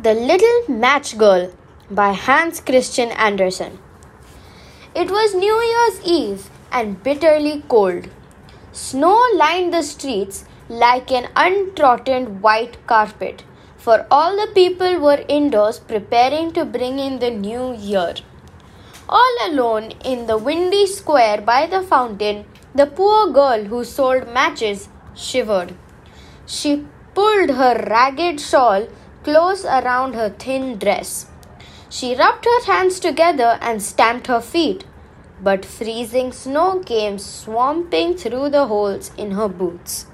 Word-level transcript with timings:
The 0.00 0.14
Little 0.14 0.74
Match 0.74 1.16
Girl 1.16 1.52
by 1.88 2.12
Hans 2.12 2.60
Christian 2.60 3.10
Andersen. 3.10 3.78
It 4.96 5.10
was 5.10 5.34
New 5.34 5.54
Year's 5.54 6.00
Eve 6.04 6.50
and 6.72 7.00
bitterly 7.02 7.62
cold. 7.68 8.08
Snow 8.72 9.22
lined 9.34 9.72
the 9.72 9.82
streets 9.82 10.44
like 10.68 11.12
an 11.12 11.28
untrodden 11.36 12.40
white 12.40 12.84
carpet, 12.86 13.44
for 13.76 14.06
all 14.10 14.34
the 14.34 14.50
people 14.52 14.98
were 14.98 15.24
indoors 15.28 15.78
preparing 15.78 16.52
to 16.54 16.64
bring 16.64 16.98
in 16.98 17.20
the 17.20 17.30
new 17.30 17.76
year. 17.76 18.14
All 19.08 19.36
alone 19.44 19.92
in 20.04 20.26
the 20.26 20.38
windy 20.38 20.86
square 20.86 21.40
by 21.42 21.66
the 21.66 21.82
fountain, 21.82 22.46
the 22.74 22.86
poor 22.86 23.30
girl 23.30 23.64
who 23.64 23.84
sold 23.84 24.26
matches 24.32 24.88
shivered. 25.14 25.76
She 26.46 26.86
pulled 27.14 27.50
her 27.50 27.86
ragged 27.88 28.40
shawl 28.40 28.88
close 29.24 29.64
around 29.64 30.14
her 30.14 30.30
thin 30.30 30.78
dress. 30.78 31.26
She 31.88 32.14
rubbed 32.16 32.44
her 32.44 32.64
hands 32.64 33.00
together 33.00 33.58
and 33.60 33.82
stamped 33.82 34.26
her 34.26 34.40
feet, 34.40 34.84
but 35.42 35.64
freezing 35.64 36.32
snow 36.32 36.80
came 36.80 37.18
swamping 37.18 38.16
through 38.16 38.50
the 38.50 38.66
holes 38.66 39.10
in 39.16 39.32
her 39.32 39.48
boots. 39.48 40.06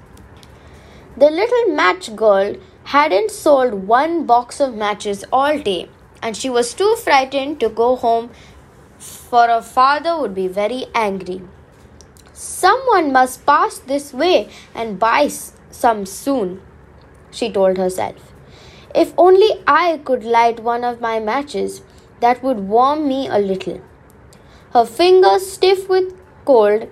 The 1.17 1.29
little 1.29 1.75
match 1.75 2.15
girl 2.15 2.55
hadn't 2.85 3.31
sold 3.31 3.73
one 3.87 4.25
box 4.25 4.59
of 4.59 4.75
matches 4.75 5.23
all 5.31 5.59
day, 5.59 5.89
and 6.21 6.35
she 6.35 6.49
was 6.49 6.73
too 6.73 6.95
frightened 6.95 7.59
to 7.59 7.69
go 7.69 7.95
home, 7.95 8.29
for 8.97 9.47
her 9.47 9.61
father 9.61 10.19
would 10.19 10.33
be 10.35 10.47
very 10.47 10.85
angry. 10.93 11.41
Someone 12.33 13.11
must 13.11 13.45
pass 13.45 13.79
this 13.79 14.13
way 14.13 14.49
and 14.73 14.99
buy 14.99 15.29
some 15.71 16.05
soon, 16.05 16.61
she 17.31 17.51
told 17.51 17.77
herself. 17.77 18.33
If 18.95 19.13
only 19.17 19.61
I 19.67 19.99
could 20.03 20.23
light 20.23 20.61
one 20.61 20.83
of 20.83 20.99
my 20.99 21.19
matches, 21.19 21.81
that 22.21 22.43
would 22.43 22.67
warm 22.67 23.07
me 23.07 23.27
a 23.27 23.37
little. 23.37 23.81
Her 24.73 24.85
fingers 24.85 25.51
stiff 25.51 25.87
with 25.87 26.13
cold, 26.45 26.87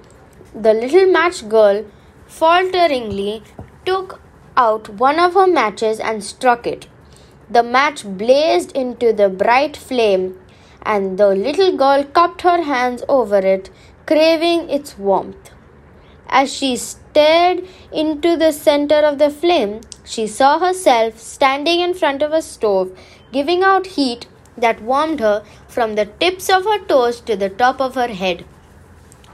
the 0.54 0.74
little 0.74 1.08
match 1.12 1.48
girl 1.50 1.86
falteringly 2.28 3.44
took 3.86 4.20
out 4.56 4.90
one 4.90 5.20
of 5.20 5.34
her 5.34 5.48
matches 5.48 6.00
and 6.00 6.24
struck 6.24 6.68
it. 6.68 6.88
The 7.50 7.64
match 7.64 8.04
blazed 8.06 8.76
into 8.76 9.14
the 9.14 9.30
bright 9.30 9.78
flame, 9.78 10.40
and 10.84 11.18
the 11.18 11.30
little 11.30 11.76
girl 11.78 12.04
cupped 12.04 12.42
her 12.42 12.62
hands 12.62 13.04
over 13.08 13.38
it, 13.38 13.70
craving 14.06 14.70
its 14.70 14.98
warmth. 14.98 15.52
As 16.30 16.54
she 16.54 16.76
stared 16.76 17.66
into 17.92 18.36
the 18.36 18.52
center 18.52 18.96
of 18.96 19.18
the 19.18 19.30
flame, 19.30 19.82
she 20.08 20.26
saw 20.26 20.58
herself 20.60 21.20
standing 21.20 21.82
in 21.82 21.94
front 21.94 22.22
of 22.22 22.32
a 22.32 22.42
stove, 22.42 22.98
giving 23.32 23.62
out 23.62 23.88
heat 23.96 24.28
that 24.58 24.82
warmed 24.82 25.20
her 25.20 25.44
from 25.68 25.96
the 25.96 26.06
tips 26.06 26.50
of 26.50 26.64
her 26.64 26.80
toes 26.86 27.20
to 27.22 27.36
the 27.36 27.50
top 27.50 27.82
of 27.82 27.96
her 27.96 28.08
head. 28.08 28.46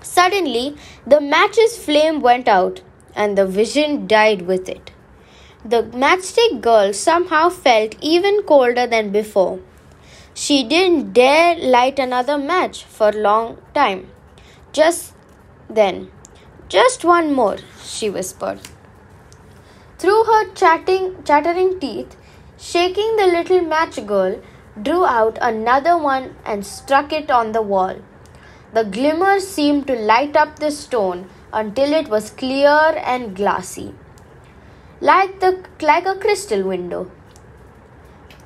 Suddenly, 0.02 0.75
the 1.05 1.21
match's 1.21 1.77
flame 1.77 2.21
went 2.21 2.47
out, 2.47 2.81
and 3.15 3.38
the 3.38 3.45
vision 3.45 4.07
died 4.07 4.41
with 4.41 4.67
it. 4.67 4.91
The 5.63 5.83
matchstick 5.83 6.59
girl 6.61 6.91
somehow 6.91 7.49
felt 7.49 7.95
even 8.02 8.41
colder 8.43 8.87
than 8.87 9.11
before. 9.11 9.59
She 10.33 10.63
didn't 10.63 11.13
dare 11.13 11.55
light 11.55 11.99
another 11.99 12.37
match 12.37 12.83
for 12.83 13.09
a 13.09 13.23
long 13.30 13.59
time. 13.73 14.09
Just 14.73 15.13
then, 15.69 16.11
just 16.67 17.05
one 17.05 17.31
more, 17.33 17.58
she 17.83 18.09
whispered. 18.09 18.59
Through 20.03 20.25
her 20.25 20.53
chatting, 20.53 21.23
chattering 21.23 21.79
teeth, 21.79 22.17
shaking 22.57 23.15
the 23.15 23.25
little 23.25 23.61
match 23.61 24.05
girl 24.05 24.41
drew 24.81 25.05
out 25.05 25.37
another 25.41 25.97
one 25.97 26.35
and 26.43 26.65
struck 26.65 27.13
it 27.13 27.31
on 27.31 27.53
the 27.53 27.61
wall. 27.61 27.95
The 28.73 28.83
glimmer 28.83 29.39
seemed 29.39 29.87
to 29.87 29.95
light 29.95 30.35
up 30.35 30.59
the 30.59 30.71
stone 30.71 31.30
until 31.53 31.93
it 31.93 32.09
was 32.09 32.31
clear 32.31 33.02
and 33.13 33.33
glassy, 33.33 33.93
like, 34.99 35.39
the, 35.39 35.63
like 35.81 36.05
a 36.05 36.15
crystal 36.15 36.63
window. 36.63 37.09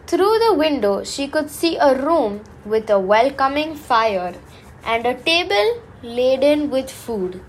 Through 0.05 0.37
the 0.45 0.53
window, 0.53 1.03
she 1.03 1.27
could 1.27 1.49
see 1.49 1.75
a 1.77 1.99
room 1.99 2.43
with 2.65 2.87
a 2.91 2.99
welcoming 2.99 3.73
fire 3.73 4.35
and 4.85 5.07
a 5.07 5.15
table 5.15 5.81
laden 6.03 6.69
with 6.69 6.91
food. 6.91 7.41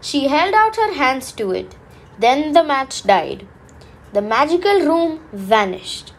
She 0.00 0.28
held 0.28 0.54
out 0.54 0.76
her 0.76 0.94
hands 0.94 1.30
to 1.32 1.50
it. 1.50 1.76
Then 2.22 2.52
the 2.52 2.62
match 2.62 3.02
died. 3.04 3.46
The 4.12 4.20
magical 4.20 4.80
room 4.80 5.20
vanished. 5.32 6.12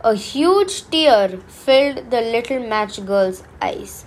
A 0.00 0.14
huge 0.14 0.90
tear 0.90 1.28
filled 1.46 2.10
the 2.10 2.20
little 2.20 2.58
match 2.58 3.04
girl's 3.06 3.44
eyes. 3.62 4.04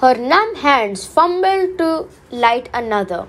Her 0.00 0.14
numb 0.14 0.54
hands 0.56 1.04
fumbled 1.04 1.78
to 1.78 2.08
light 2.30 2.68
another. 2.72 3.26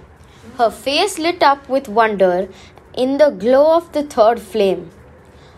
Her 0.60 0.70
face 0.70 1.18
lit 1.18 1.42
up 1.42 1.68
with 1.68 1.90
wonder 1.90 2.48
in 2.94 3.18
the 3.18 3.32
glow 3.32 3.76
of 3.76 3.92
the 3.94 4.04
third 4.04 4.40
flame. 4.40 4.92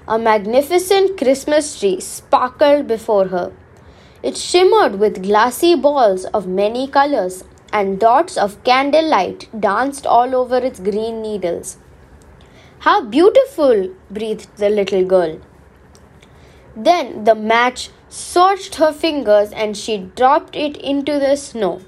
A 0.07 0.17
magnificent 0.17 1.17
Christmas 1.17 1.77
tree 1.77 1.99
sparkled 1.99 2.87
before 2.87 3.27
her. 3.27 3.51
It 4.23 4.37
shimmered 4.37 4.99
with 4.99 5.23
glassy 5.23 5.75
balls 5.75 6.23
of 6.25 6.47
many 6.47 6.87
colors 6.87 7.43
and 7.71 7.99
dots 7.99 8.37
of 8.37 8.63
candlelight 8.63 9.47
danced 9.57 10.05
all 10.05 10.35
over 10.35 10.57
its 10.57 10.79
green 10.79 11.21
needles. 11.21 11.77
How 12.79 13.01
beautiful! 13.03 13.89
breathed 14.09 14.57
the 14.57 14.69
little 14.69 15.05
girl. 15.05 15.39
Then 16.75 17.25
the 17.25 17.35
match 17.35 17.89
scorched 18.09 18.75
her 18.75 18.91
fingers 18.91 19.51
and 19.51 19.77
she 19.77 19.97
dropped 20.15 20.55
it 20.55 20.77
into 20.77 21.19
the 21.19 21.35
snow. 21.35 21.81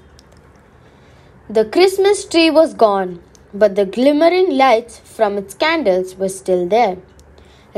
The 1.48 1.64
Christmas 1.64 2.24
tree 2.24 2.50
was 2.50 2.74
gone, 2.74 3.22
but 3.52 3.74
the 3.74 3.84
glimmering 3.84 4.56
lights 4.56 4.98
from 4.98 5.36
its 5.36 5.54
candles 5.54 6.16
were 6.16 6.28
still 6.28 6.66
there, 6.66 6.96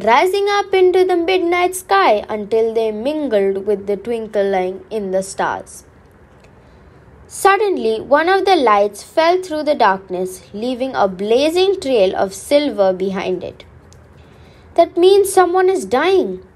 rising 0.04 0.46
up 0.50 0.72
into 0.72 1.04
the 1.04 1.16
midnight 1.16 1.74
sky 1.74 2.24
until 2.28 2.72
they 2.72 2.92
mingled 2.92 3.66
with 3.66 3.86
the 3.86 3.96
twinkling 3.96 4.84
in 4.90 5.10
the 5.10 5.22
stars. 5.22 5.84
Suddenly, 7.28 8.00
one 8.00 8.28
of 8.28 8.44
the 8.44 8.54
lights 8.54 9.02
fell 9.02 9.42
through 9.42 9.64
the 9.64 9.74
darkness, 9.74 10.42
leaving 10.52 10.94
a 10.94 11.08
blazing 11.08 11.80
trail 11.80 12.14
of 12.14 12.32
silver 12.32 12.92
behind 12.92 13.42
it. 13.42 13.64
That 14.74 14.96
means 14.96 15.32
someone 15.32 15.68
is 15.68 15.84
dying, 15.84 16.46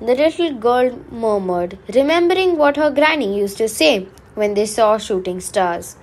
the 0.00 0.14
little 0.14 0.54
girl 0.54 0.98
murmured, 1.10 1.78
remembering 1.94 2.56
what 2.56 2.78
her 2.78 2.90
granny 2.90 3.38
used 3.38 3.58
to 3.58 3.68
say 3.68 4.06
when 4.34 4.54
they 4.54 4.64
saw 4.64 4.96
shooting 4.96 5.40
stars. 5.40 5.96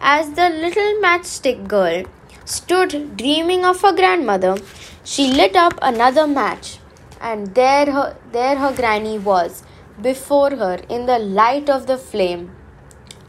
As 0.00 0.32
the 0.32 0.48
little 0.48 1.00
matchstick 1.00 1.68
girl 1.68 2.02
stood 2.44 3.16
dreaming 3.16 3.64
of 3.64 3.82
her 3.82 3.92
grandmother, 3.92 4.56
she 5.04 5.32
lit 5.32 5.54
up 5.54 5.78
another 5.80 6.26
match, 6.26 6.78
and 7.20 7.54
there 7.54 7.86
her, 7.92 8.16
there 8.32 8.56
her 8.56 8.74
granny 8.74 9.16
was, 9.16 9.62
before 10.00 10.50
her 10.50 10.80
in 10.88 11.06
the 11.06 11.20
light 11.20 11.70
of 11.70 11.86
the 11.86 11.98
flame 11.98 12.50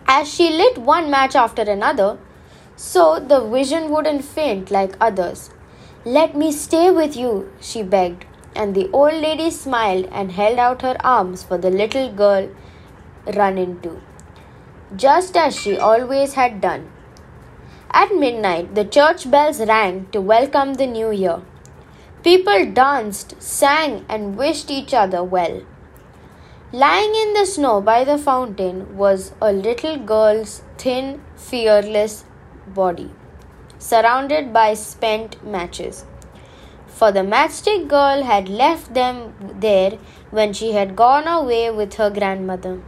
as 0.07 0.33
she 0.33 0.49
lit 0.49 0.77
one 0.77 1.09
match 1.09 1.35
after 1.35 1.63
another, 1.63 2.17
so 2.75 3.19
the 3.19 3.41
vision 3.41 3.89
wouldn't 3.89 4.23
faint 4.23 4.71
like 4.71 4.95
others. 4.99 5.49
Let 6.05 6.35
me 6.35 6.51
stay 6.51 6.91
with 6.91 7.15
you, 7.15 7.51
she 7.61 7.83
begged, 7.83 8.25
and 8.55 8.75
the 8.75 8.89
old 8.91 9.13
lady 9.13 9.49
smiled 9.51 10.09
and 10.11 10.31
held 10.31 10.59
out 10.59 10.81
her 10.81 10.97
arms 11.03 11.43
for 11.43 11.57
the 11.57 11.69
little 11.69 12.11
girl 12.11 12.49
run 13.35 13.57
into, 13.57 14.01
just 14.95 15.37
as 15.37 15.55
she 15.55 15.77
always 15.77 16.33
had 16.33 16.59
done. 16.59 16.91
At 17.91 18.13
midnight, 18.15 18.75
the 18.75 18.85
church 18.85 19.29
bells 19.29 19.59
rang 19.59 20.07
to 20.11 20.19
welcome 20.19 20.73
the 20.73 20.87
new 20.87 21.11
year. 21.11 21.41
People 22.23 22.71
danced, 22.71 23.41
sang, 23.41 24.05
and 24.09 24.37
wished 24.37 24.71
each 24.71 24.93
other 24.93 25.23
well. 25.23 25.61
Lying 26.81 27.13
in 27.13 27.35
the 27.35 27.45
snow 27.45 27.81
by 27.81 28.03
the 28.03 28.17
fountain 28.17 28.97
was 28.97 29.33
a 29.39 29.53
little 29.53 29.95
girl's 29.95 30.63
thin, 30.75 31.21
fearless 31.35 32.25
body, 32.65 33.11
surrounded 33.77 34.51
by 34.51 34.73
spent 34.73 35.35
matches. 35.45 36.03
For 36.87 37.11
the 37.11 37.23
matchstick 37.23 37.87
girl 37.87 38.23
had 38.23 38.49
left 38.49 38.95
them 38.95 39.35
there 39.59 39.99
when 40.31 40.51
she 40.51 40.71
had 40.71 40.95
gone 40.95 41.27
away 41.27 41.69
with 41.69 41.93
her 42.01 42.09
grandmother, 42.09 42.81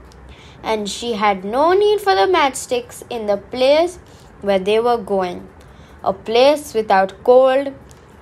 and 0.63 0.89
she 0.89 1.13
had 1.13 1.45
no 1.45 1.73
need 1.73 2.01
for 2.01 2.15
the 2.15 2.25
matchsticks 2.37 3.03
in 3.11 3.27
the 3.27 3.37
place 3.37 3.99
where 4.41 4.57
they 4.57 4.79
were 4.79 4.97
going, 4.97 5.47
a 6.03 6.11
place 6.11 6.73
without 6.73 7.13
cold, 7.23 7.71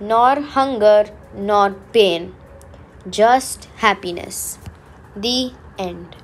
nor 0.01 0.41
hunger, 0.41 1.05
nor 1.33 1.69
pain, 1.93 2.35
just 3.09 3.69
happiness. 3.77 4.57
The 5.15 5.57
end. 5.79 6.22